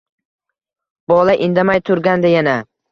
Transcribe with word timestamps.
Bola 1.13 1.37
indamay 1.49 1.87
turgandi 1.91 2.35
yana. 2.37 2.63